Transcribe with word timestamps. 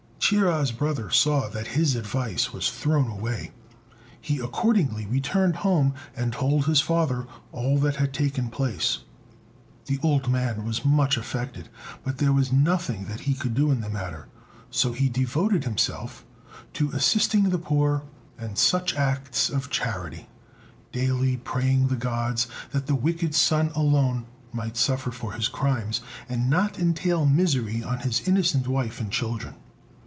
Chia's 0.33 0.71
brother 0.71 1.09
saw 1.09 1.49
that 1.49 1.75
his 1.75 1.93
advice 1.95 2.53
was 2.53 2.71
thrown 2.71 3.11
away; 3.11 3.51
he 4.21 4.39
accordingly 4.39 5.05
returned 5.05 5.57
home 5.57 5.93
and 6.15 6.31
told 6.31 6.65
his 6.67 6.79
father 6.79 7.27
all 7.51 7.77
that 7.79 7.97
had 7.97 8.13
taken 8.13 8.47
place. 8.49 8.99
The 9.87 9.99
old 10.01 10.29
man 10.29 10.63
was 10.65 10.85
much 10.85 11.17
affected, 11.17 11.67
but 12.05 12.19
there 12.19 12.31
was 12.31 12.49
nothing 12.53 13.05
that 13.07 13.21
he 13.21 13.33
could 13.33 13.53
do 13.53 13.71
in 13.71 13.81
the 13.81 13.89
matter, 13.89 14.27
so 14.69 14.93
he 14.93 15.09
devoted 15.09 15.65
himself 15.65 16.23
to 16.75 16.91
assisting 16.91 17.49
the 17.49 17.57
poor, 17.59 18.03
and 18.37 18.57
such 18.57 18.95
acts 18.95 19.49
of 19.49 19.69
charity, 19.69 20.29
daily 20.93 21.35
praying 21.35 21.87
the 21.89 21.97
Gods 21.97 22.47
that 22.71 22.87
the 22.87 22.95
wicked 22.95 23.35
son 23.35 23.69
alone 23.75 24.27
might 24.53 24.77
suffer 24.77 25.11
for 25.11 25.33
his 25.33 25.49
crimes, 25.49 25.99
and 26.29 26.49
not 26.49 26.79
entail 26.79 27.25
misery 27.25 27.83
on 27.83 27.99
his 27.99 28.25
innocent 28.25 28.65
wife 28.65 29.01
and 29.01 29.11
children. 29.11 29.55